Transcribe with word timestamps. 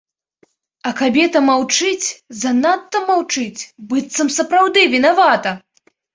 А 0.91 0.93
кабета 1.01 1.37
маўчыць, 1.49 2.07
занадта 2.41 3.03
маўчыць, 3.11 3.61
быццам 3.93 4.33
сапраўды 4.39 4.81
вінавата. 4.97 5.57